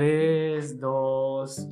[0.00, 1.68] 3, 2.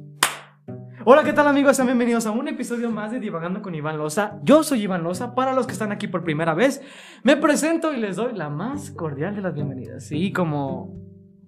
[1.06, 1.76] Hola, ¿qué tal amigos?
[1.76, 4.38] Sean bienvenidos a un episodio más de Divagando con Iván Loza.
[4.42, 5.34] Yo soy Iván Loza.
[5.34, 6.82] Para los que están aquí por primera vez,
[7.22, 10.12] me presento y les doy la más cordial de las bienvenidas.
[10.12, 10.94] Y como,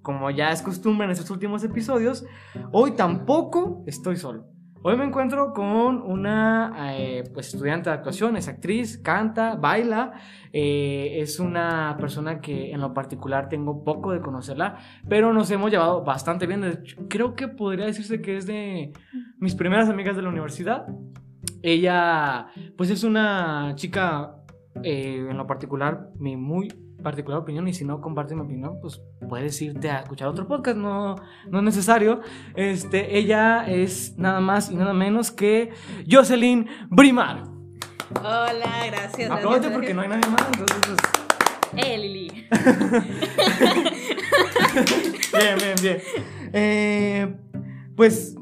[0.00, 2.24] como ya es costumbre en estos últimos episodios,
[2.72, 4.46] hoy tampoco estoy solo.
[4.82, 10.12] Hoy me encuentro con una eh, pues estudiante de actuación, es actriz, canta, baila,
[10.54, 15.70] eh, es una persona que en lo particular tengo poco de conocerla, pero nos hemos
[15.70, 16.82] llevado bastante bien.
[17.10, 18.94] Creo que podría decirse que es de
[19.36, 20.86] mis primeras amigas de la universidad.
[21.62, 22.46] Ella
[22.78, 24.34] pues es una chica
[24.82, 26.68] eh, en lo particular muy
[27.02, 30.76] particular opinión y si no compartes mi opinión, pues puedes irte a escuchar otro podcast,
[30.76, 31.16] no,
[31.48, 32.20] no es necesario.
[32.54, 35.72] Este, ella es nada más y nada menos que
[36.10, 37.44] Jocelyn Brimar.
[38.18, 39.30] Hola, gracias.
[39.30, 40.98] Apróvate porque no hay nadie más, entonces pues...
[41.86, 42.28] Eh, Lili.
[45.32, 46.02] bien, bien, bien.
[46.52, 47.36] Eh,
[47.96, 48.34] pues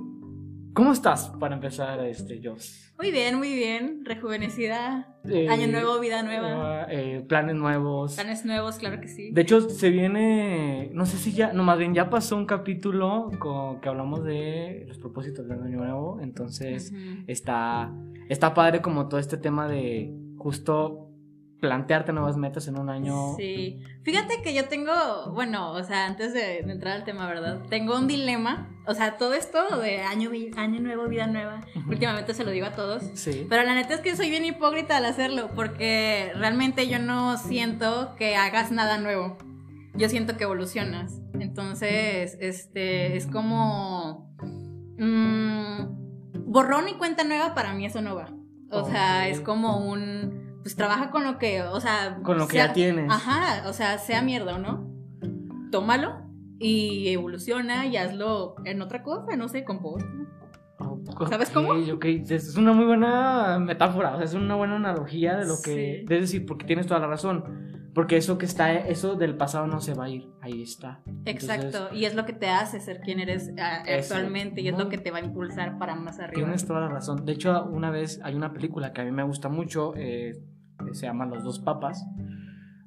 [0.78, 2.92] ¿Cómo estás para empezar, este, Jos?
[2.98, 4.04] Muy bien, muy bien.
[4.04, 5.12] Rejuvenecida.
[5.24, 6.86] Eh, Año nuevo, vida nueva.
[6.88, 8.14] Eh, planes nuevos.
[8.14, 9.32] Planes nuevos, claro que sí.
[9.32, 13.28] De hecho, se viene, no sé si ya, no, más bien ya pasó un capítulo
[13.40, 16.20] con, que hablamos de los propósitos del año nuevo.
[16.20, 16.92] Entonces,
[17.26, 17.92] está,
[18.28, 21.07] está padre como todo este tema de justo
[21.60, 23.34] plantearte nuevas metas en un año.
[23.36, 23.82] Sí.
[24.02, 24.92] Fíjate que yo tengo,
[25.32, 27.60] bueno, o sea, antes de, entrar al tema, ¿verdad?
[27.68, 28.68] Tengo un dilema.
[28.86, 32.72] O sea, todo esto de año, año nuevo, vida nueva, últimamente se lo digo a
[32.72, 33.02] todos.
[33.14, 33.46] Sí.
[33.48, 38.14] Pero la neta es que soy bien hipócrita al hacerlo, porque realmente yo no siento
[38.16, 39.36] que hagas nada nuevo.
[39.94, 41.20] Yo siento que evolucionas.
[41.38, 44.32] Entonces, este, es como...
[44.98, 45.98] Mmm,
[46.46, 48.32] borrón y cuenta nueva para mí eso no va.
[48.70, 50.37] O sea, es como un
[50.68, 52.18] pues trabaja con lo que, o sea...
[52.22, 53.10] Con lo que ya tienes.
[53.10, 54.86] Ajá, o sea, sea mierda o no,
[55.72, 56.20] tómalo
[56.58, 60.06] y evoluciona y hazlo en otra cosa, no sé, composta.
[61.30, 61.70] ¿Sabes cómo?
[61.70, 66.02] Ok, es una muy buena metáfora, o sea, es una buena analogía de lo que...
[66.02, 67.88] Es decir, porque tienes toda la razón.
[67.94, 71.00] Porque eso que está, eso del pasado no se va a ir, ahí está.
[71.24, 74.90] Exacto, y es lo que te hace ser quien eres ah, actualmente y es lo
[74.90, 76.34] que te va a impulsar para más arriba.
[76.34, 77.24] Tienes toda la razón.
[77.24, 80.38] De hecho, una vez hay una película que a mí me gusta mucho, eh,
[80.92, 82.06] se llama Los dos papas.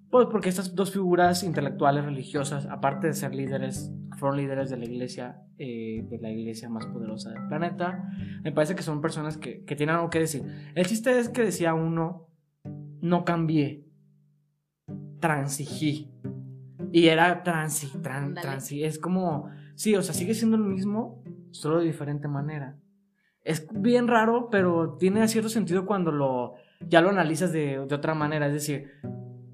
[0.10, 4.86] Pues porque estas dos figuras intelectuales religiosas, aparte de ser líderes, fueron líderes de la
[4.86, 8.10] iglesia, eh, de la iglesia más poderosa del planeta,
[8.44, 10.44] me parece que son personas que, que tienen algo que decir.
[10.76, 12.28] El chiste es que decía uno,
[13.02, 13.86] no cambié,
[15.22, 16.12] transigí.
[16.92, 18.84] Y era transi, tran, transi.
[18.84, 22.78] Es como, sí, o sea, sigue siendo lo mismo, solo de diferente manera.
[23.44, 26.56] Es bien raro, pero tiene cierto sentido cuando lo,
[26.88, 28.48] ya lo analizas de, de otra manera.
[28.48, 28.92] Es decir,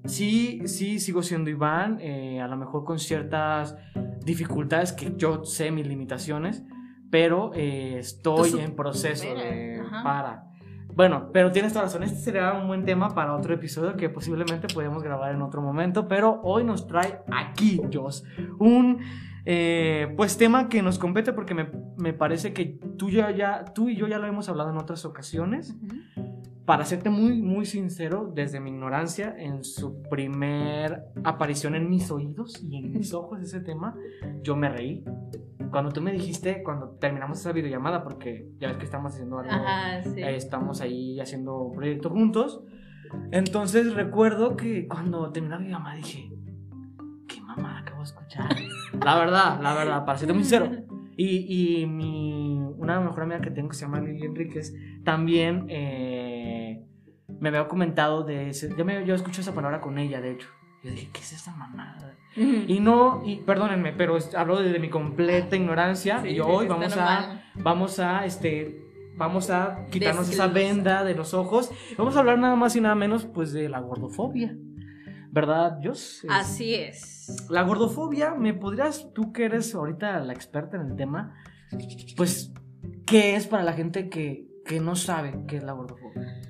[0.04, 3.76] sí, sí, sigo siendo Iván, eh, a lo mejor con ciertas
[4.24, 6.62] dificultades que yo sé mis limitaciones,
[7.10, 10.48] pero eh, estoy en proceso de, para
[10.98, 12.02] bueno, pero tienes toda razón.
[12.02, 16.08] Este sería un buen tema para otro episodio que posiblemente podemos grabar en otro momento.
[16.08, 18.24] Pero hoy nos trae aquí, Joss,
[18.58, 18.98] un
[19.44, 23.94] eh, pues tema que nos compete porque me, parece que tú, ya, ya, tú y
[23.94, 25.76] yo ya lo hemos hablado en otras ocasiones.
[26.68, 32.62] Para serte muy, muy sincero, desde mi ignorancia, en su primer aparición en mis oídos
[32.62, 33.96] y en mis ojos ese tema,
[34.42, 35.02] yo me reí
[35.70, 39.50] cuando tú me dijiste, cuando terminamos esa videollamada, porque ya ves que estamos haciendo algo,
[40.14, 42.60] eh, estamos ahí haciendo un proyecto juntos.
[43.30, 46.30] Entonces recuerdo que cuando terminó la videollamada dije,
[47.26, 48.50] qué mamá acabo de escuchar.
[49.02, 50.70] la verdad, la verdad, para ser muy sincero.
[51.16, 52.37] Y, y mi,
[52.96, 56.84] una mejor amiga que tengo que se llama Lili Enríquez, también eh,
[57.40, 60.48] me había comentado de ese, yo, me, yo escucho esa palabra con ella, de hecho.
[60.82, 62.16] Yo dije, ¿qué es esa mamada?
[62.36, 66.24] Y no, y perdónenme, pero hablo desde mi completa ignorancia.
[66.26, 68.80] y hoy vamos a, vamos a, este,
[69.16, 71.70] vamos a quitarnos esa venda de los ojos.
[71.96, 74.56] Vamos a hablar nada más y nada menos, pues, de la gordofobia.
[75.30, 76.24] ¿Verdad, Dios?
[76.28, 77.46] Así es.
[77.50, 81.34] La gordofobia, ¿me podrías, tú que eres ahorita la experta en el tema,
[82.16, 82.52] pues,
[83.08, 86.40] ¿qué es para la gente que, que no sabe qué es la gordofobia?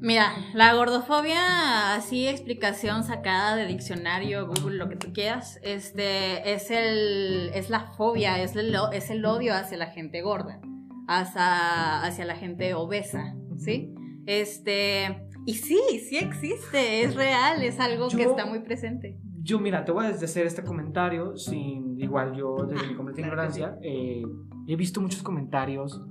[0.00, 6.70] Mira, la gordofobia, así explicación sacada de diccionario, Google, lo que tú quieras, este, es
[6.70, 10.60] el, es la fobia, es el, es el odio hacia la gente gorda,
[11.08, 13.94] hacia, hacia la gente obesa, ¿sí?
[14.26, 19.18] Este, y sí, sí existe, es real, es algo que está muy presente.
[19.42, 23.20] Yo, mira, te voy a hacer este comentario, sin, igual yo, desde mi ah, completa
[23.22, 24.22] ignorancia, eh,
[24.72, 26.02] he visto muchos comentarios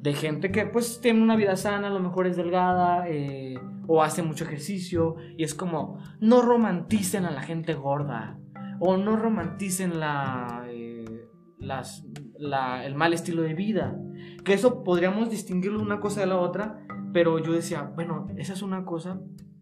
[0.00, 4.02] de gente que pues tiene una vida sana, a lo mejor es delgada eh, o
[4.02, 8.38] hace mucho ejercicio y es como no romanticen a la gente gorda
[8.78, 11.28] o no romanticen la, eh,
[11.58, 12.04] las,
[12.38, 13.98] el mal estilo de vida.
[14.44, 18.62] Que eso podríamos distinguirlo una cosa de la otra, pero yo decía, bueno, esa es
[18.62, 19.20] una cosa,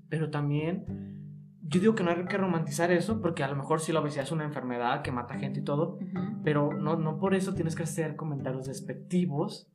[0.09, 0.85] pero también
[1.67, 4.25] yo digo que no hay que romantizar eso, porque a lo mejor si la obesidad
[4.25, 5.99] es una enfermedad que mata gente y todo,
[6.43, 9.69] pero no, no por eso tienes que hacer comentarios despectivos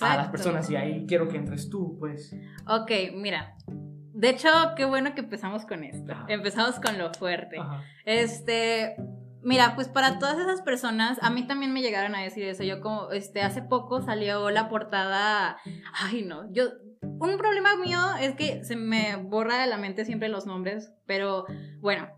[0.00, 2.34] a las personas y ahí quiero que entres tú, pues.
[2.66, 3.56] Ok, mira.
[4.14, 6.14] De hecho, qué bueno que empezamos con esto.
[6.28, 7.56] Empezamos con lo fuerte.
[8.04, 8.96] Este,
[9.44, 12.62] Mira, pues para todas esas personas, a mí también me llegaron a decir eso.
[12.62, 15.56] Yo como, este, hace poco salió la portada,
[15.92, 16.64] ay no, yo,
[17.02, 21.44] un problema mío es que se me borra de la mente siempre los nombres, pero
[21.80, 22.08] bueno,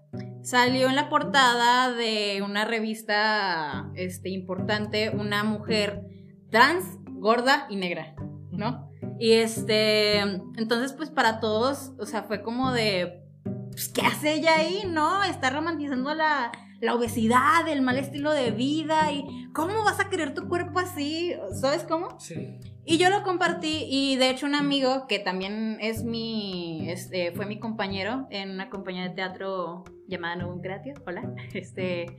[0.43, 6.03] salió en la portada de una revista, este, importante, una mujer
[6.50, 8.15] trans, gorda y negra,
[8.50, 8.91] ¿no?
[9.19, 13.25] Y este, entonces pues para todos, o sea, fue como de,
[13.71, 15.25] pues, ¿qué hace ella ahí, no?
[15.25, 16.53] Está romantizando la
[16.84, 21.32] la obesidad, el mal estilo de vida y cómo vas a querer tu cuerpo así,
[21.58, 22.20] ¿sabes cómo?
[22.20, 22.58] Sí.
[22.84, 27.46] Y yo lo compartí y de hecho un amigo que también es mi, este, fue
[27.46, 32.19] mi compañero en una compañía de teatro llamada Nuevo Gratio, hola, este,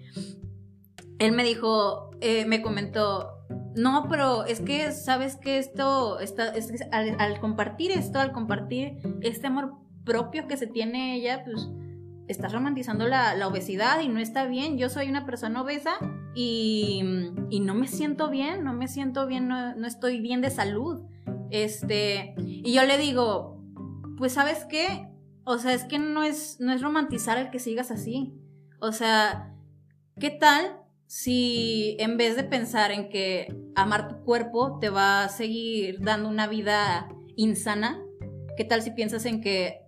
[1.20, 3.30] él me dijo, eh, me comentó,
[3.76, 6.54] no, pero es que sabes que esto, está,
[6.92, 11.68] al, al compartir esto, al compartir este amor propio que se tiene ella, pues
[12.28, 14.78] estás romantizando la, obesidad y no está bien.
[14.78, 15.94] Yo soy una persona obesa
[16.34, 17.02] y,
[17.62, 21.04] no me siento bien, no me siento bien, no, estoy bien de salud.
[21.52, 23.62] Este, y yo le digo,
[24.18, 25.10] pues sabes qué,
[25.44, 28.34] o sea, es que no es, no es romantizar el que sigas así.
[28.80, 29.54] O sea,
[30.20, 35.30] ¿qué tal si en vez de pensar en que amar tu cuerpo te va a
[35.30, 38.02] seguir dando una vida insana,
[38.58, 39.85] qué tal si piensas en que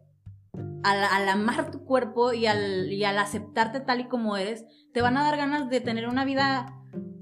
[0.91, 5.17] al, amar tu cuerpo y al, y al aceptarte tal y como eres, te van
[5.17, 6.73] a dar ganas de tener una vida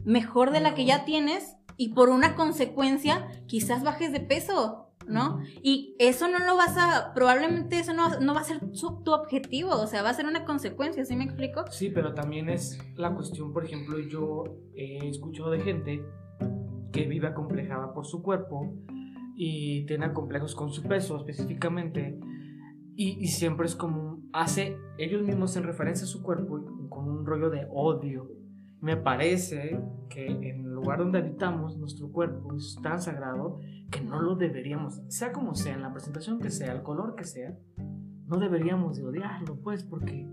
[0.04, 5.40] mejor de la que ya tienes y por una consecuencia quizás bajes de peso, ¿no?
[5.62, 9.72] Y eso no lo vas a, probablemente eso no, no va a ser tu objetivo,
[9.72, 11.66] o sea, va a ser una consecuencia, ¿sí me explico?
[11.70, 14.44] Sí, pero también es la cuestión, por ejemplo, yo
[14.76, 16.06] he escuchado de gente
[16.92, 18.74] que vive acomplejada por su cuerpo
[19.36, 22.18] y tiene complejos con su peso específicamente
[22.98, 27.50] y, siempre es como, hace, ellos mismos en referencia a su cuerpo con un rollo
[27.50, 28.30] de odio.
[28.80, 33.60] Me parece que en el lugar donde habitamos, nuestro cuerpo es tan sagrado
[33.92, 37.26] que no lo deberíamos, sea como sea, en la presentación que sea, el color que
[37.26, 37.58] sea,
[38.28, 40.28] no deberíamos de odiarlo, pues, porque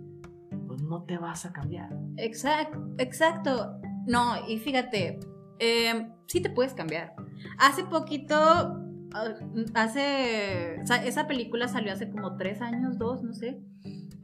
[0.67, 1.99] pues, no te vas a cambiar.
[2.17, 3.81] Exacto, exacto.
[4.07, 5.21] No, y fíjate,
[5.59, 7.15] eh, sí te puedes cambiar.
[7.59, 8.82] Hace poquito
[9.15, 9.35] Ah,
[9.75, 10.77] hace,
[11.07, 13.61] esa película salió hace como tres años, dos, no sé.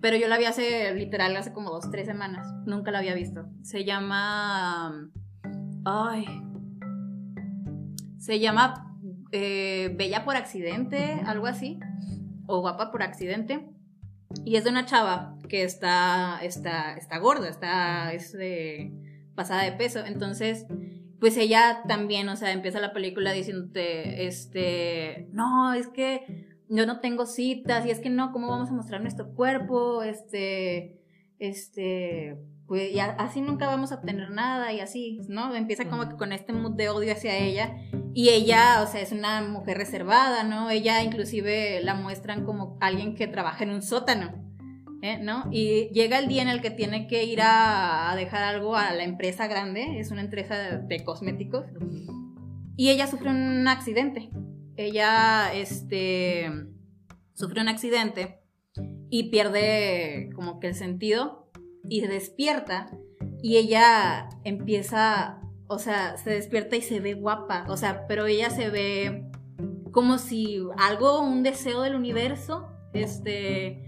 [0.00, 2.46] Pero yo la vi hace, literal, hace como dos, tres semanas.
[2.66, 3.46] Nunca la había visto.
[3.62, 5.10] Se llama...
[5.84, 6.26] Ay.
[8.18, 8.96] Se llama
[9.32, 11.80] eh, Bella por accidente, algo así.
[12.46, 13.68] O guapa por accidente.
[14.44, 18.36] Y es de una chava que está, está, está gorda, está es
[19.34, 20.04] pasada de peso.
[20.04, 20.66] Entonces,
[21.20, 27.00] pues ella también, o sea, empieza la película diciéndote, este, no, es que yo no
[27.00, 30.02] tengo citas y es que no, ¿cómo vamos a mostrar nuestro cuerpo?
[30.02, 31.00] Este,
[31.38, 35.54] este, pues y así nunca vamos a obtener nada y así, ¿no?
[35.54, 37.76] Empieza como que con este mood de odio hacia ella
[38.14, 40.70] y ella, o sea, es una mujer reservada, ¿no?
[40.70, 44.47] Ella inclusive la muestran como alguien que trabaja en un sótano.
[45.02, 45.18] ¿Eh?
[45.22, 45.48] ¿no?
[45.50, 49.04] Y llega el día en el que tiene que ir a, dejar algo a la
[49.04, 51.66] empresa grande, es una empresa de, cosméticos,
[52.76, 54.30] y ella sufre un accidente.
[54.76, 56.50] Ella, este,
[57.34, 58.40] sufre un accidente
[59.10, 61.50] y pierde como que el sentido
[61.88, 62.90] y despierta
[63.42, 68.50] y ella empieza, o sea, se despierta y se ve guapa, o sea, pero ella
[68.50, 69.24] se ve
[69.90, 73.87] como si algo, un deseo del universo, este,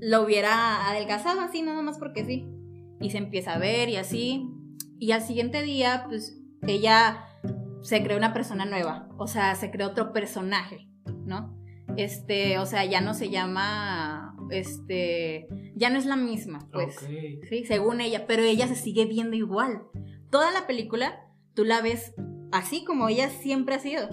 [0.00, 2.48] lo hubiera adelgazado así, nada más porque sí.
[3.00, 4.48] Y se empieza a ver y así.
[4.98, 7.24] Y al siguiente día, pues ella
[7.82, 9.08] se creó una persona nueva.
[9.18, 10.88] O sea, se creó otro personaje,
[11.24, 11.56] ¿no?
[11.96, 16.96] Este, o sea, ya no se llama, este, ya no es la misma, pues,
[17.48, 19.82] sí, según ella, pero ella se sigue viendo igual.
[20.30, 22.14] Toda la película, tú la ves
[22.52, 24.08] así como ella siempre ha sido.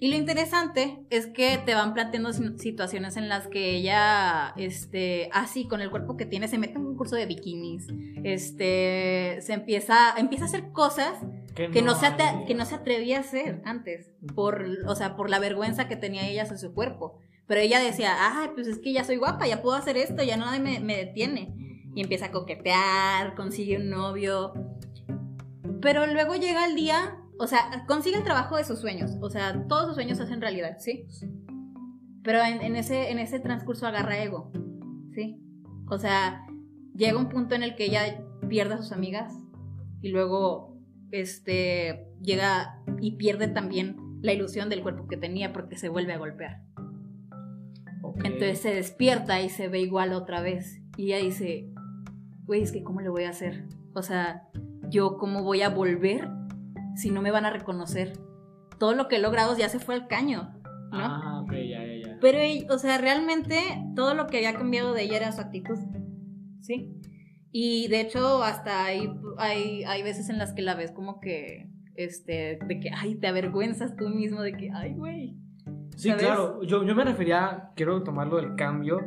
[0.00, 5.66] Y lo interesante es que te van planteando situaciones en las que ella, este, así
[5.66, 7.88] con el cuerpo que tiene, se mete en un curso de bikinis,
[8.22, 11.14] este, se empieza, empieza a hacer cosas
[11.54, 12.06] que, no, se
[12.46, 16.28] que no se atrevía a hacer antes, por, o sea, por la vergüenza que tenía
[16.28, 17.18] ella en su cuerpo.
[17.48, 20.36] Pero ella decía, ay, pues es que ya soy guapa, ya puedo hacer esto, ya
[20.36, 21.54] nadie me, me detiene.
[21.94, 24.52] Y empieza a coquetear, consigue un novio.
[25.80, 29.66] Pero luego llega el día, o sea, consigue el trabajo de sus sueños, o sea,
[29.68, 31.06] todos sus sueños se hacen realidad, ¿sí?
[32.22, 34.50] Pero en, ese, en ese transcurso agarra ego,
[35.14, 35.40] ¿sí?
[35.88, 36.46] O sea,
[36.94, 39.32] llega un punto en el que ella pierde a sus amigas
[40.02, 40.76] y luego
[41.10, 46.18] este llega y pierde también la ilusión del cuerpo que tenía porque se vuelve a
[46.18, 46.62] golpear.
[48.24, 50.82] Entonces se despierta y se ve igual otra vez.
[50.96, 51.70] Y ella dice,
[52.44, 53.64] güey, es que ¿cómo le voy a hacer?
[53.94, 54.48] O sea,
[54.90, 56.28] yo cómo voy a volver
[56.98, 58.18] si no me van a reconocer.
[58.78, 60.54] Todo lo que he logrado ya se fue al caño,
[60.90, 60.98] ¿no?
[60.98, 62.18] Ah, ok, ya, ya, ya.
[62.20, 62.38] Pero,
[62.74, 63.56] o sea, realmente
[63.94, 65.78] todo lo que había cambiado de ella era su actitud,
[66.60, 66.92] ¿sí?
[67.52, 71.70] Y de hecho, hasta hay, hay, hay veces en las que la ves como que,
[71.94, 75.36] este, de que, ay, te avergüenzas tú mismo, de que, ay, güey.
[75.96, 79.00] Sí, claro, yo, yo me refería, quiero tomarlo del cambio,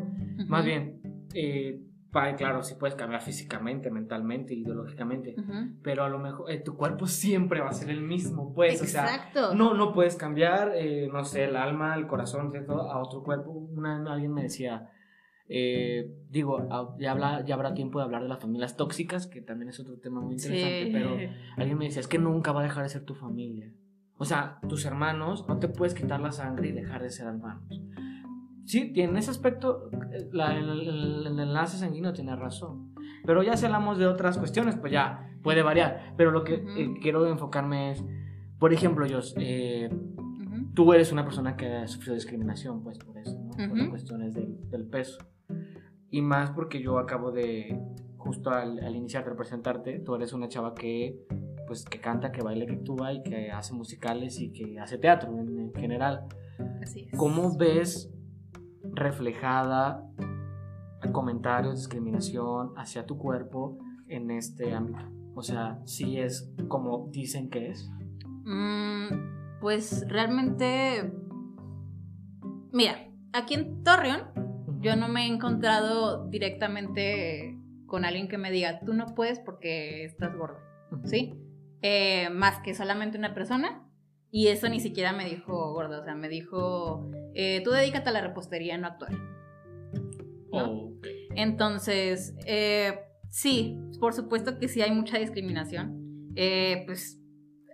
[0.48, 1.02] más bien,
[1.34, 5.36] eh, claro, sí puedes cambiar físicamente, mentalmente, ideológicamente,
[5.82, 9.40] pero a lo mejor eh, tu cuerpo siempre va a ser el mismo, pues, Exacto.
[9.40, 13.02] o sea, no, no puedes cambiar, eh, no sé, el alma, el corazón, todo, a
[13.02, 13.52] otro cuerpo.
[13.52, 14.90] Una, alguien me decía,
[15.48, 16.68] eh, digo,
[17.00, 19.98] ya, habla, ya habrá tiempo de hablar de las familias tóxicas, que también es otro
[19.98, 21.18] tema muy interesante, pero
[21.58, 23.72] alguien me decía, es que nunca va a dejar de ser tu familia.
[24.18, 27.64] O sea, tus hermanos, no te puedes quitar la sangre y dejar de ser hermanos
[28.72, 32.94] sí, en ese aspecto el, enlace sanguíneo tiene razón.
[33.26, 36.14] Pero ya si hablamos de otras cuestiones, pues ya puede variar.
[36.16, 38.04] Pero lo que eh, quiero enfocarme es,
[38.60, 39.90] por ejemplo, yo, eh,
[40.74, 43.52] tú eres una persona que ha sufrido discriminación, pues por eso, ¿no?
[43.52, 45.20] Por las cuestiones del, peso.
[46.10, 47.78] Y más porque yo acabo de,
[48.18, 51.20] justo al, iniciar de presentarte, tú eres una chava que
[51.68, 55.38] pues que canta, que baila, que actúa y que hace musicales y que hace teatro
[55.38, 56.26] en, en general.
[56.82, 57.18] Así es.
[57.18, 58.12] ¿Cómo ves
[58.94, 60.04] reflejada
[61.12, 65.04] comentarios, discriminación hacia tu cuerpo en este ámbito?
[65.36, 67.90] O sea, si es como dicen que es.
[68.44, 71.12] Mm, pues realmente,
[72.72, 74.24] mira, aquí en Torreón
[74.82, 80.06] yo no me he encontrado directamente con alguien que me diga, tú no puedes porque
[80.06, 80.60] estás gorda,
[81.04, 81.34] ¿sí?
[81.82, 83.88] Eh, más que solamente una persona
[84.32, 88.14] y eso ni siquiera me dijo gorda, o sea, me dijo, eh, tú dedícate a
[88.14, 89.12] la repostería, no actuar.
[91.36, 96.32] Entonces, eh, sí, por supuesto que sí hay mucha discriminación.
[96.36, 97.20] Eh, pues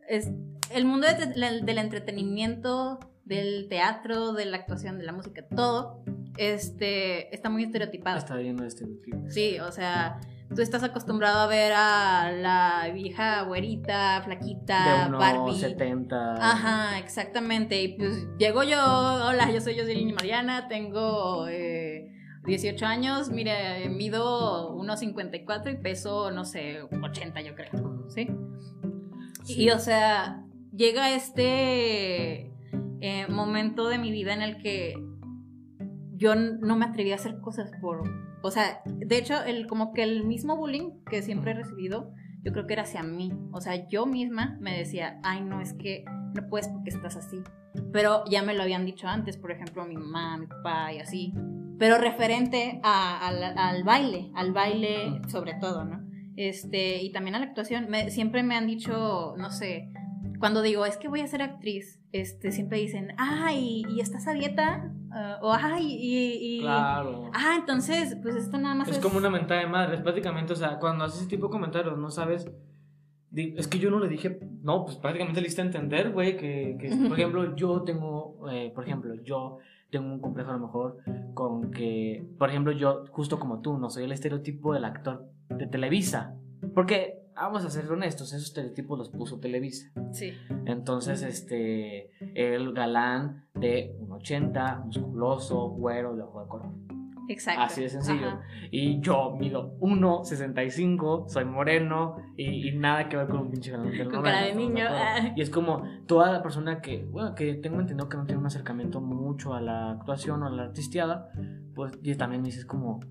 [0.09, 0.31] es,
[0.73, 6.03] el mundo del entretenimiento, del teatro, de la actuación, de la música, todo,
[6.37, 8.17] este, está muy estereotipado.
[8.17, 9.33] Está lleno de estereotipos.
[9.33, 10.19] Sí, o sea,
[10.55, 15.59] tú estás acostumbrado a ver a la vieja güerita, flaquita, de Barbie.
[15.59, 16.33] 70.
[16.35, 17.81] Ajá, exactamente.
[17.81, 21.49] Y pues llego yo, hola, yo soy Jocelyn Mariana, tengo 18
[22.47, 28.27] eh, años, mire, mido 1,54 y peso, no sé, 80 yo creo, ¿sí?
[29.47, 32.51] Y o sea, llega este
[33.01, 34.95] eh, momento de mi vida en el que
[36.15, 40.03] yo no me atreví a hacer cosas por o sea, de hecho, el, como que
[40.03, 42.13] el mismo bullying que siempre he recibido,
[42.43, 43.31] yo creo que era hacia mí.
[43.51, 47.41] O sea, yo misma me decía, ay, no, es que no puedes porque estás así.
[47.91, 51.33] Pero ya me lo habían dicho antes, por ejemplo, mi mamá, mi papá y así.
[51.79, 56.07] Pero referente al baile, al baile sobre todo, ¿no?
[56.35, 59.91] Este, y también a la actuación, siempre me han dicho, no sé,
[60.39, 64.33] cuando digo, es que voy a ser actriz, este, siempre dicen, ay, ¿y estás a
[64.33, 64.91] dieta?
[65.11, 67.31] Ah, o, ay, y, Claro.
[67.33, 68.99] Ah, entonces, pues esto nada más es...
[68.99, 72.09] como una mentada de madre, prácticamente, o sea, cuando haces ese tipo de comentarios, no
[72.11, 72.49] sabes...
[73.35, 76.95] Es que yo no le dije, no, pues prácticamente le hice entender, güey, que, que,
[77.07, 80.97] por ejemplo, yo tengo, eh, por ejemplo, yo tengo un complejo a lo mejor
[81.33, 85.67] con que, por ejemplo, yo, justo como tú, no soy el estereotipo del actor de
[85.67, 86.35] Televisa.
[86.73, 89.91] Porque vamos a ser honestos, esos estereotipos los puso Televisa.
[90.11, 90.33] Sí.
[90.65, 96.71] Entonces, este, el galán de un 80, musculoso, güero, de ojo de color.
[97.29, 97.61] Exacto.
[97.61, 98.39] Así de sencillo.
[98.71, 104.23] Y yo mido 1,65, soy moreno y, nada que ver con un pinche galán Con
[104.23, 104.85] cara de niño.
[104.89, 105.33] Ah.
[105.35, 108.47] Y es como toda la persona que, bueno, que tengo entendido que no tiene un
[108.47, 111.29] acercamiento mucho a la actuación o a la artisteada,
[111.75, 113.01] pues y también me dices como,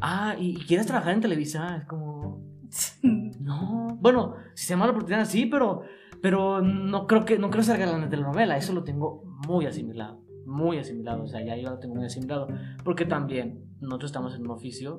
[0.00, 1.76] ah, ¿y, ¿y quieres trabajar en Televisa?
[1.76, 2.42] Es como,
[3.50, 5.82] no, bueno, si se llama la oportunidad, sí, pero,
[6.22, 8.56] pero no creo que no creo ser galán de telenovela.
[8.56, 11.24] Eso lo tengo muy asimilado, muy asimilado.
[11.24, 12.48] O sea, ya yo lo tengo muy asimilado.
[12.84, 14.98] Porque también nosotros estamos en un oficio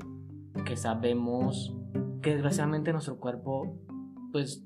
[0.65, 1.75] que sabemos
[2.22, 3.79] que desgraciadamente nuestro cuerpo,
[4.31, 4.65] pues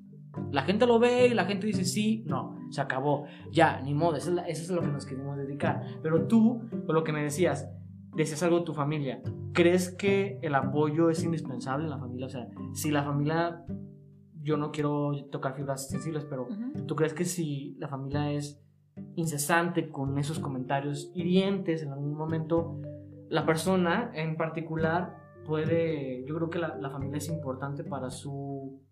[0.51, 4.17] la gente lo ve y la gente dice sí, no, se acabó, ya, ni modo,
[4.17, 5.83] eso es, eso es lo que nos queremos dedicar.
[6.01, 7.69] Pero tú, por lo que me decías,
[8.15, 9.21] decías algo de tu familia.
[9.53, 12.25] ¿Crees que el apoyo es indispensable en la familia?
[12.25, 13.65] O sea, si la familia
[14.45, 16.47] yo no quiero tocar fibras sensibles, pero
[16.85, 18.61] ¿tú crees que si la familia es
[19.15, 22.79] incesante con esos comentarios hirientes en algún momento,
[23.27, 28.84] la persona en particular puede, yo creo que la, la familia es importante para su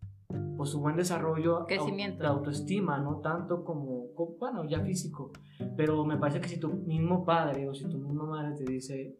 [0.58, 2.22] pues su buen desarrollo Crecimiento.
[2.22, 4.08] de autoestima, no tanto como,
[4.40, 5.32] bueno, ya físico,
[5.76, 9.16] pero me parece que si tu mismo padre o si tu misma madre te dice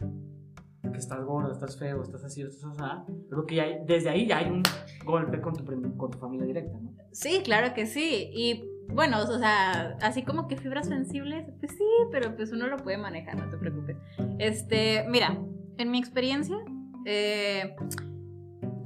[0.82, 4.38] que estás gordo, estás feo, estás así, estás así, creo que ya desde ahí ya
[4.38, 4.64] hay un
[5.06, 5.66] golpe con tu,
[5.98, 6.94] con tu familia directa, ¿no?
[7.12, 11.86] Sí, claro que sí, y bueno, o sea, así como que fibras sensibles, pues sí,
[12.12, 13.98] pero pues uno lo puede manejar, no te preocupes.
[14.40, 15.40] Este, mira,
[15.78, 16.58] en mi experiencia,
[17.06, 17.76] eh,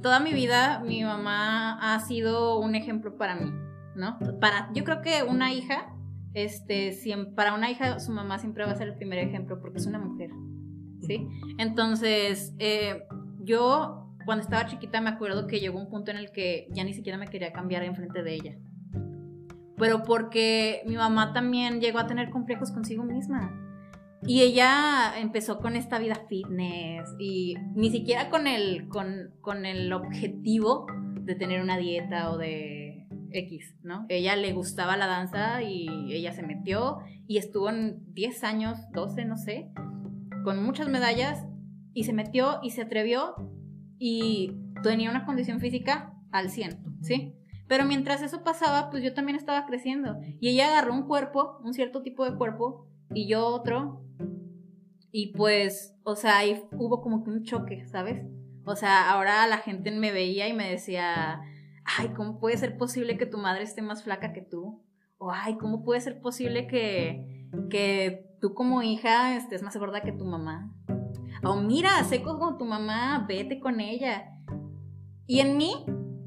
[0.02, 3.52] toda mi vida mi mamá ha sido un ejemplo para mí,
[3.94, 4.18] ¿no?
[4.40, 5.94] Para, yo creo que una hija,
[6.34, 6.96] este,
[7.34, 9.98] para una hija su mamá siempre va a ser el primer ejemplo porque es una
[9.98, 10.30] mujer,
[11.00, 11.26] ¿sí?
[11.58, 13.04] Entonces, eh,
[13.40, 16.92] yo cuando estaba chiquita me acuerdo que llegó un punto en el que ya ni
[16.92, 18.58] siquiera me quería cambiar enfrente de ella.
[19.78, 23.67] Pero porque mi mamá también llegó a tener complejos consigo misma.
[24.26, 29.92] Y ella empezó con esta vida fitness y ni siquiera con el, con, con el
[29.92, 30.86] objetivo
[31.22, 34.06] de tener una dieta o de X, ¿no?
[34.08, 39.24] Ella le gustaba la danza y ella se metió y estuvo en 10 años, 12,
[39.24, 39.70] no sé,
[40.44, 41.46] con muchas medallas
[41.92, 43.34] y se metió y se atrevió
[43.98, 47.34] y tenía una condición física al 100, ¿sí?
[47.66, 51.74] Pero mientras eso pasaba, pues yo también estaba creciendo y ella agarró un cuerpo, un
[51.74, 54.02] cierto tipo de cuerpo y yo otro
[55.10, 58.26] y pues, o sea, ahí hubo como que un choque, ¿sabes?
[58.64, 61.40] O sea, ahora la gente me veía y me decía,
[61.84, 64.84] ay, ¿cómo puede ser posible que tu madre esté más flaca que tú?
[65.16, 70.12] O, ay, ¿cómo puede ser posible que, que tú como hija estés más gorda que
[70.12, 70.72] tu mamá?
[71.42, 74.30] O, mira, sé como tu mamá, vete con ella.
[75.26, 75.72] Y en mí,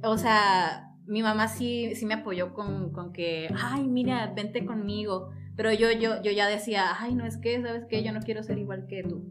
[0.04, 5.30] o sea, mi mamá sí, sí me apoyó con, con que, ay, mira, vente conmigo.
[5.56, 8.04] Pero yo, yo, yo ya decía, ay, no es que, ¿sabes qué?
[8.04, 9.28] Yo no quiero ser igual que tú.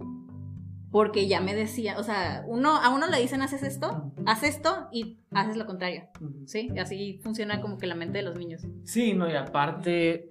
[0.91, 4.89] Porque ya me decía, o sea, uno, a uno le dicen, haces esto, haz esto
[4.93, 6.05] y haces lo contrario.
[6.47, 6.69] ¿Sí?
[6.75, 8.67] Y así funciona como que la mente de los niños.
[8.85, 10.29] Sí, no, y aparte,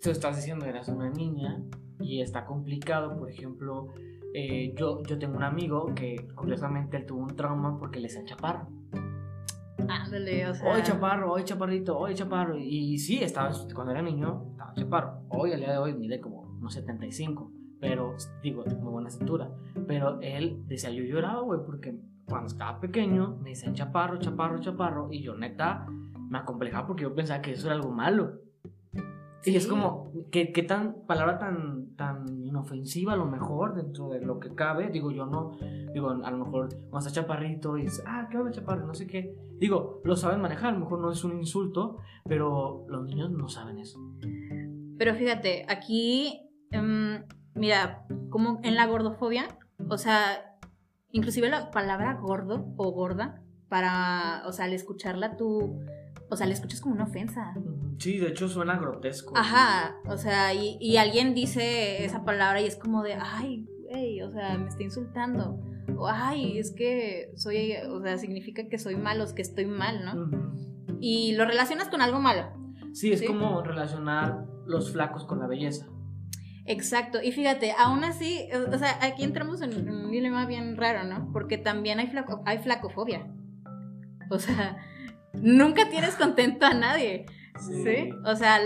[0.00, 1.62] tú estás diciendo eras una niña
[2.00, 3.92] y está complicado, por ejemplo,
[4.34, 8.68] eh, yo, yo tengo un amigo que curiosamente él tuvo un trauma porque le chaparro.
[9.88, 10.72] Ándale, o sea.
[10.72, 12.58] Hoy chaparro, hoy chaparrito, hoy chaparro.
[12.58, 15.22] Y, sí, estaba, cuando era niño, estaba chaparro.
[15.28, 17.50] Hoy, al día de hoy, mide como unos 75.
[17.80, 19.50] Pero, digo, muy buena cintura.
[19.86, 25.08] Pero él decía, yo lloraba, güey, porque cuando estaba pequeño me decían chaparro, chaparro, chaparro.
[25.10, 25.86] Y yo, neta,
[26.30, 28.38] me acomplejaba porque yo pensaba que eso era algo malo.
[29.44, 34.38] Y es como, ¿qué, tan, palabra tan, tan inofensiva a lo mejor dentro de lo
[34.38, 34.88] que cabe?
[34.90, 35.58] Digo, yo no,
[35.92, 38.86] digo, a lo mejor cuando está chaparrito y dice, ah, ¿qué va chaparro?
[38.86, 39.34] No sé qué.
[39.58, 43.48] Digo, lo saben manejar, a lo mejor no es un insulto, pero los niños no
[43.48, 43.98] saben eso.
[44.96, 47.24] Pero fíjate, aquí, em,
[47.54, 49.48] mira, como en la gordofobia,
[49.88, 50.56] o sea,
[51.10, 55.80] inclusive la palabra gordo o gorda, para, o sea, al escucharla tú
[56.32, 57.54] o sea, le escuchas como una ofensa.
[57.98, 59.36] Sí, de hecho suena grotesco.
[59.36, 64.32] Ajá, o sea, y, alguien dice esa palabra y es como de, ay, güey, o
[64.32, 65.60] sea, me está insultando.
[65.98, 70.06] O, ay, es que soy, o sea, significa que soy malo, es que estoy mal,
[70.06, 70.30] ¿no?
[71.00, 72.50] Y lo relacionas con algo malo.
[72.94, 75.86] Sí, es como relacionar los flacos con la belleza.
[76.64, 81.30] Exacto, y fíjate, aún así, o sea, aquí entramos en un dilema bien raro, ¿no?
[81.30, 83.30] Porque también hay, flaco, hay flacofobia.
[84.30, 84.78] O sea,
[85.34, 87.26] nunca tienes contento a nadie.
[87.58, 88.10] Sí.
[88.24, 88.58] O sea,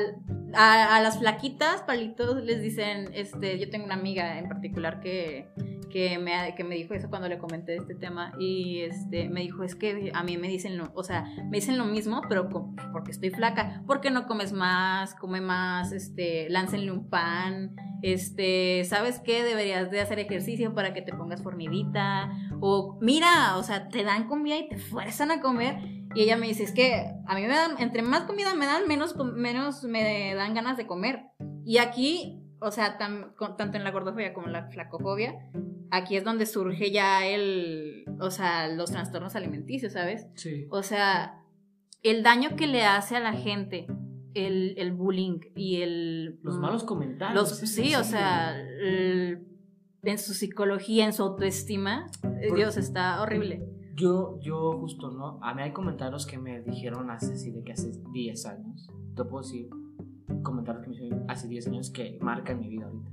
[0.54, 5.48] a, las flaquitas, palitos, les dicen, este, yo tengo una amiga en particular que,
[5.90, 9.64] que, me, que me dijo eso cuando le comenté este tema y este, me dijo,
[9.64, 12.48] es que a mí me dicen, lo, o sea, me dicen lo mismo, pero
[12.92, 19.18] porque estoy flaca, porque no comes más, come más, este, láncenle un pan, este, ¿sabes
[19.18, 19.42] qué?
[19.42, 24.28] Deberías de hacer ejercicio para que te pongas fornidita, o mira, o sea, te dan
[24.28, 27.48] comida y te fuerzan a comer y ella me dice, es que a mí me
[27.48, 31.24] dan, entre más comida me dan, menos, menos me dan ganas de comer.
[31.62, 35.34] Y aquí, o sea, tanto en la gordofobia como en la flacofobia,
[35.90, 40.26] aquí es donde surge ya el, o sea, los trastornos alimenticios, ¿sabes?
[40.36, 40.66] Sí.
[40.70, 41.42] O sea,
[42.02, 43.86] el daño que le hace a la gente
[44.32, 46.38] el, bullying y el...
[46.42, 47.58] Los malos comentarios.
[47.58, 52.06] sí, o sea, en su psicología, en su autoestima,
[52.54, 53.62] Dios, está horrible.
[53.96, 55.38] Yo, yo justo, ¿no?
[55.42, 58.90] A mí hay comentarios que me dijeron hace, sí, de que hace 10 años.
[59.14, 59.70] Te puedo decir
[60.42, 63.10] comentarios que me hicieron hace 10 años que marcan mi vida ahorita.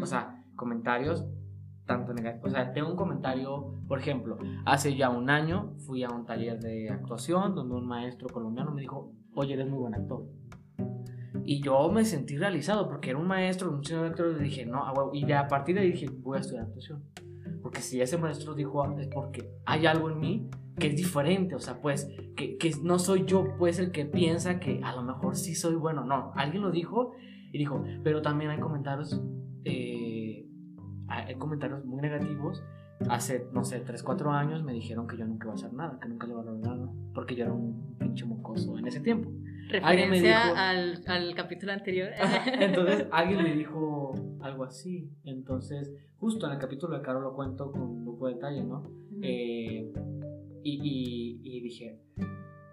[0.00, 1.26] O sea, comentarios
[1.84, 2.46] tanto negativo.
[2.46, 6.60] O sea, tengo un comentario, por ejemplo, hace ya un año fui a un taller
[6.60, 10.24] de actuación donde un maestro colombiano me dijo, oye, eres muy buen actor.
[11.44, 14.84] Y yo me sentí realizado porque era un maestro, un señor actor, y dije, no,
[15.12, 17.02] y de a partir de ahí dije, voy a estudiar actuación.
[17.62, 21.58] Porque si ese maestro dijo es porque hay algo en mí que es diferente, o
[21.58, 25.36] sea, pues, que, que no soy yo, pues, el que piensa que a lo mejor
[25.36, 26.04] sí soy bueno.
[26.04, 27.12] No, alguien lo dijo
[27.52, 29.20] y dijo, pero también hay comentarios
[29.64, 30.46] eh,
[31.08, 32.62] hay comentarios muy negativos.
[33.08, 35.98] Hace, no sé, 3, 4 años me dijeron que yo nunca iba a hacer nada,
[36.00, 39.00] que nunca le iba a lograr nada, porque yo era un pinche mocoso en ese
[39.00, 39.30] tiempo.
[39.70, 42.10] Referencia al, al, capítulo anterior.
[42.60, 45.10] entonces alguien me dijo algo así.
[45.24, 48.90] Entonces, justo en el capítulo de Caro lo cuento con un poco de detalle, ¿no?
[49.22, 49.92] Eh,
[50.62, 52.00] y, y, y dije,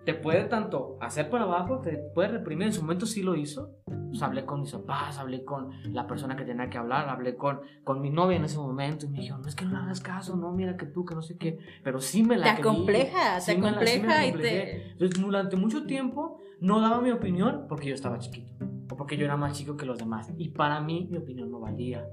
[0.07, 2.67] te puede tanto hacer para abajo, te puede reprimir.
[2.67, 3.73] En su momento sí lo hizo.
[4.07, 7.59] Pues hablé con mis papás, hablé con la persona que tenía que hablar, hablé con,
[7.83, 9.99] con mi novia en ese momento y me dijo, no es que no le hagas
[9.99, 11.59] caso, no, mira que tú, que no sé qué.
[11.83, 14.91] Pero sí me la Te acompleja, te acompleja y te...
[14.93, 18.53] Entonces, durante mucho tiempo no daba mi opinión porque yo estaba chiquito
[18.89, 20.31] o porque yo era más chico que los demás.
[20.37, 22.07] Y para mí mi opinión no valía.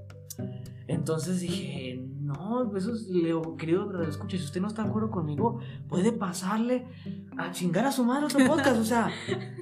[0.87, 5.09] Entonces dije, no, eso es, Leo, querido pero escuche, si usted no está de acuerdo
[5.09, 6.85] conmigo, puede pasarle
[7.37, 9.09] a chingar a su madre otro podcast, o sea,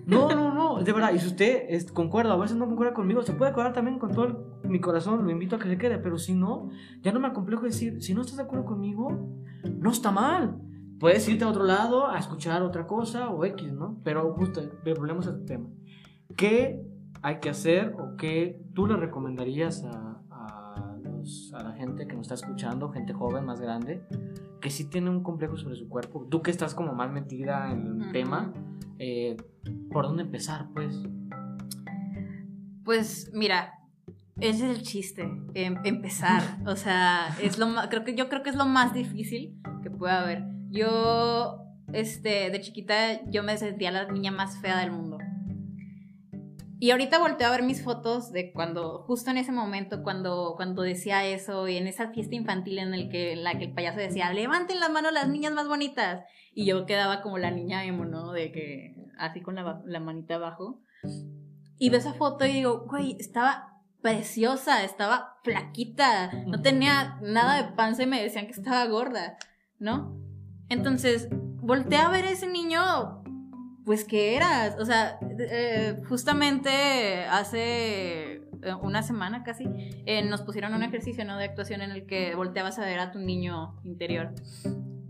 [0.06, 3.22] no, no, no, de verdad, y si usted es, concuerda, a veces no concuerda conmigo,
[3.24, 6.18] se puede acordar también con todo mi corazón, lo invito a que se quede, pero
[6.18, 6.70] si no,
[7.02, 9.30] ya no me acomplejo decir, si no estás de acuerdo conmigo,
[9.64, 10.60] no está mal.
[11.04, 14.00] Puedes irte a otro lado a escuchar otra cosa o X, ¿no?
[14.06, 14.62] Pero justo,
[14.98, 15.68] volvemos a este tema.
[16.38, 16.82] ¿Qué
[17.22, 20.14] hay que hacer o qué tú le recomendarías a
[21.54, 24.04] a la gente que nos está escuchando, gente joven, más grande,
[24.62, 26.28] que sí tiene un complejo sobre su cuerpo.
[26.30, 28.54] Tú que estás como más metida en el tema,
[29.00, 29.38] eh,
[29.92, 31.02] ¿por dónde empezar, pues?
[32.84, 33.80] Pues mira,
[34.38, 36.42] ese es el chiste, em, empezar.
[36.66, 40.14] o sea, es lo creo que yo creo que es lo más difícil que puede
[40.14, 40.54] haber.
[40.74, 45.20] Yo, este, de chiquita, yo me sentía la niña más fea del mundo.
[46.80, 50.82] Y ahorita volteo a ver mis fotos de cuando, justo en ese momento, cuando, cuando
[50.82, 54.34] decía eso, y en esa fiesta infantil en el que, la que el payaso decía,
[54.34, 56.26] levanten las manos las niñas más bonitas.
[56.56, 58.32] Y yo quedaba como la niña emo, ¿no?
[58.32, 60.82] De que, así con la, la manita abajo.
[61.78, 67.74] Y veo esa foto y digo, güey, estaba preciosa, estaba flaquita, no tenía nada de
[67.76, 69.38] panza y me decían que estaba gorda,
[69.78, 70.23] ¿no?
[70.70, 73.24] Entonces, volteé a ver a ese niño
[73.86, 79.66] pues que eras, o sea, eh, justamente hace eh, una semana casi
[80.06, 81.38] eh, nos pusieron un ejercicio ¿no?
[81.38, 84.34] de actuación en el que volteabas a ver a tu niño interior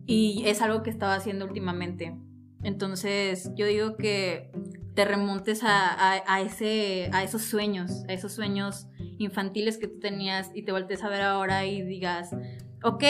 [0.06, 2.18] y es algo que estaba haciendo últimamente.
[2.64, 4.52] Entonces yo digo que
[4.96, 8.88] te remontes a, ese, a esos sueños, a esos sueños
[9.18, 12.36] infantiles que tú tenías y te voltees a ver ahora y digas,
[12.84, 13.04] ok,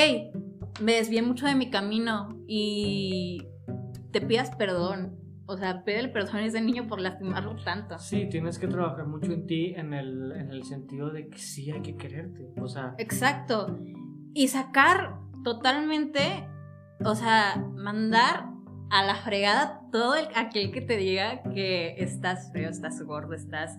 [0.81, 3.45] me desvié mucho de mi camino y
[4.11, 7.99] te pidas perdón o sea, pide perdón a ese niño por lastimarlo tanto.
[7.99, 11.69] Sí, tienes que trabajar mucho en ti en el, en el sentido de que sí
[11.69, 12.47] hay que quererte.
[12.61, 12.95] O sea.
[12.97, 13.77] Exacto.
[14.33, 16.47] Y sacar totalmente,
[17.03, 18.45] o sea, mandar
[18.89, 23.77] a la fregada todo el, aquel que te diga que estás feo, estás gordo, estás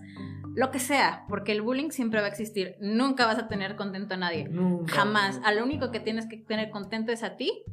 [0.55, 2.77] lo que sea, porque el bullying siempre va a existir.
[2.79, 4.47] Nunca vas a tener contento a nadie.
[4.47, 4.93] Nunca.
[4.93, 5.39] Jamás.
[5.43, 7.63] A lo único que tienes que tener contento es a ti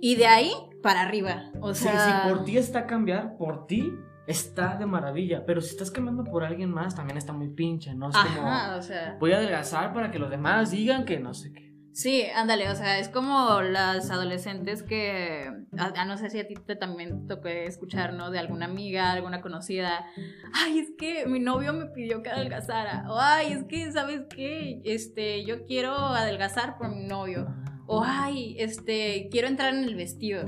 [0.00, 0.52] y de ahí
[0.82, 1.50] para arriba.
[1.60, 3.92] O sea, si por ti está cambiar, por ti
[4.26, 5.44] está de maravilla.
[5.44, 8.08] Pero si estás cambiando por alguien más, también está muy pinche, ¿no?
[8.08, 9.16] Es como, o sea.
[9.20, 11.71] Voy a adelgazar para que los demás digan que no sé qué.
[11.92, 16.54] Sí, ándale, o sea, es como las adolescentes que, a, no sé si a ti
[16.54, 18.30] te también escuchar, ¿no?
[18.30, 20.06] De alguna amiga, alguna conocida,
[20.54, 24.80] ay, es que mi novio me pidió que adelgazara, o ay, es que, ¿sabes qué?
[24.84, 27.46] Este, yo quiero adelgazar por mi novio
[27.86, 30.44] o ay, este, quiero entrar en el vestido.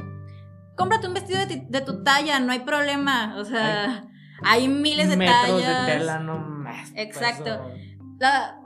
[0.77, 3.37] Cómprate un vestido de, tu talla, no hay problema.
[3.39, 4.07] O sea,
[4.43, 5.87] hay, miles de metros tallas.
[5.87, 6.91] de tela, no más.
[6.97, 7.71] Exacto.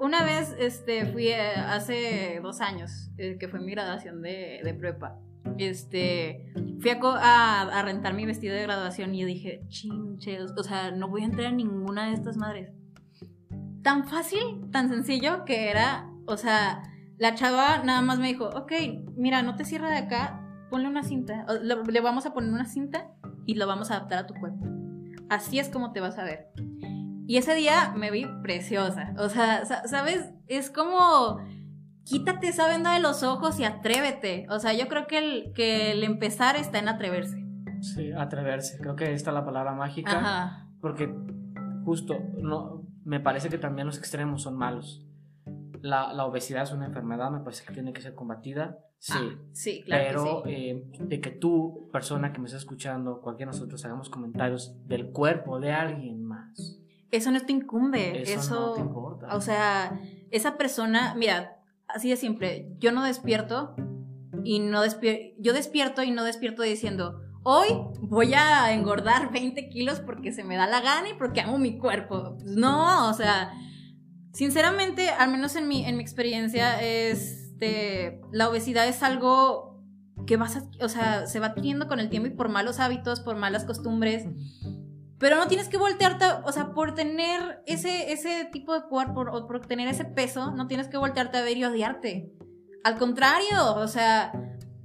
[0.01, 4.75] Una vez este, fui eh, hace dos años, eh, que fue mi graduación de, de
[4.75, 5.19] prepa.
[5.57, 11.09] Este, fui a, a, rentar mi vestido de graduación y dije, chinches, o sea, no
[11.09, 12.71] voy a entrar en ninguna de estas madres.
[13.83, 16.83] Tan fácil, tan sencillo que era, o sea,
[17.19, 18.73] la chava nada más me dijo, ok,
[19.17, 21.47] mira, no te cierra de acá, ponle una cinta.
[21.63, 23.11] Le vamos a poner una cinta
[23.47, 24.67] y lo vamos a adaptar a tu cuerpo.
[25.29, 26.51] Así es como te vas a ver.
[27.29, 29.13] Y ese día me vi preciosa.
[29.19, 30.31] O sea, ¿sabes?
[30.47, 31.39] Es como
[32.05, 34.47] quítate esa venda de los ojos y atrévete.
[34.49, 37.45] O sea, yo creo que el, que el empezar está en atreverse.
[37.83, 38.79] Sí, atreverse.
[38.79, 40.19] Creo que esta es la palabra mágica.
[40.19, 40.69] Ajá.
[40.81, 41.15] Porque
[41.85, 45.05] justo, no, me parece que también los extremos son malos
[45.83, 48.79] la, obesidad es una enfermedad, me parece que tiene que ser combatida.
[48.99, 50.43] Sí, ah, sí claro.
[50.45, 54.77] Pero eh, de que tú, persona que me está escuchando, cualquiera de nosotros hagamos comentarios
[54.87, 56.78] del cuerpo de alguien más.
[57.11, 58.23] Eso no te incumbe.
[58.23, 59.37] Eso, no te importa.
[59.37, 63.75] O sea, esa persona, mira, así de simple, yo no despierto
[64.45, 67.69] y no despierto, yo despierto y no despierto diciendo, hoy
[68.01, 71.79] voy a engordar 20 kilos porque se me da la gana y porque amo mi
[71.79, 72.37] cuerpo.
[72.39, 73.53] Pues no, o sea,
[74.33, 79.69] sinceramente, al menos en mi, en mi experiencia, este, la obesidad es algo
[80.27, 83.37] que vas o sea, se va adquiriendo con el tiempo y por malos hábitos, por
[83.37, 84.27] malas costumbres.
[85.19, 89.47] Pero no tienes que voltearte, o sea, por tener ese, ese tipo de cuerpo o
[89.47, 92.33] por tener ese peso, no tienes que voltearte a ver y odiarte.
[92.85, 94.33] Al contrario, o sea,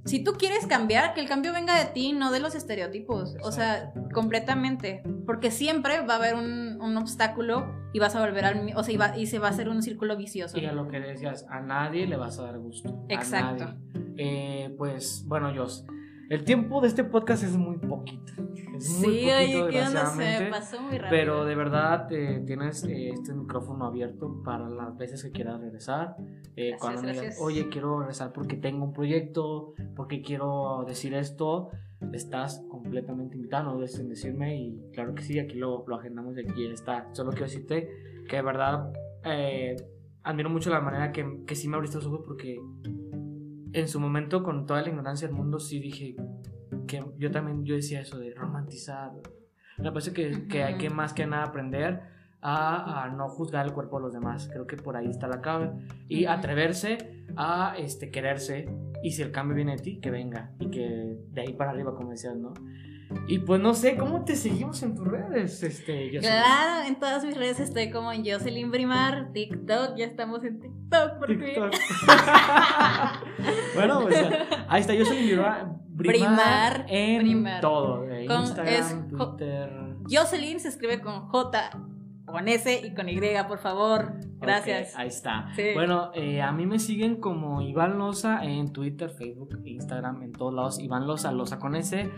[0.04, 3.36] si tú quieres cambiar, que el cambio venga de ti, no de los estereotipos.
[3.42, 5.02] O sea, completamente.
[5.24, 8.72] Porque siempre va a haber un, obstáculo y vas a volver al.
[8.76, 10.58] O sea, y, se va a hacer un círculo vicioso.
[10.58, 13.04] Y a lo que decías, a nadie le vas a dar gusto.
[13.08, 13.74] Exacto.
[14.16, 15.66] Eh, pues, bueno, yo
[16.30, 18.32] el tiempo de este podcast es muy poquito.
[18.74, 21.10] Es muy sí, poquito, oye, ¿qué Pasó muy rápido.
[21.10, 26.16] Pero de verdad eh, tienes eh, este micrófono abierto para las veces que quieras regresar.
[26.56, 31.70] Eh, cuando me digas, oye, quiero regresar porque tengo un proyecto, porque quiero decir esto,
[32.12, 36.36] estás completamente invitado, no dudes en decirme y claro que sí, aquí lo, lo agendamos
[36.36, 37.08] y aquí está.
[37.12, 37.88] Solo quiero decirte
[38.28, 38.92] que de verdad
[40.22, 42.60] admiro mucho la manera que, que sí me abriste los ojos porque
[43.74, 46.16] en su momento, con toda la ignorancia del mundo, sí dije
[46.86, 49.12] que yo también, yo decía eso de romantizar.
[49.78, 52.02] Me parece que, que hay que más que nada aprender
[52.40, 54.48] a, no juzgar el cuerpo de los demás.
[54.52, 55.72] Creo que por ahí está la clave.
[56.08, 58.68] Y atreverse a este, quererse.
[59.02, 60.52] Y si el cambio viene de ti, que venga.
[60.60, 62.52] Y que de ahí para arriba, como decías, ¿no?
[63.26, 65.62] Y pues no sé, ¿cómo te seguimos en tus redes?
[65.62, 70.60] Este, claro, en todas mis redes estoy como en Jocelyn Brimar, TikTok, ya estamos en
[70.60, 71.72] TikTok por TikTok.
[73.74, 74.16] bueno, pues
[74.68, 79.70] ahí está Jocelyn Brimar, Brimar en todo, Instagram, Twitter.
[80.10, 81.70] Jocelyn se escribe con J
[82.34, 84.14] con S y con Y, por favor.
[84.40, 84.96] Gracias.
[84.96, 85.52] ahí está.
[85.74, 90.52] Bueno, eh, a mí me siguen como Iván Loza en Twitter, Facebook, Instagram, en todos
[90.52, 90.80] lados.
[90.80, 92.10] Iván Loza, Loza con S.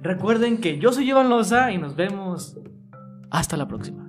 [0.00, 2.58] Recuerden que yo soy Iván Loza y nos vemos
[3.30, 4.06] hasta la próxima.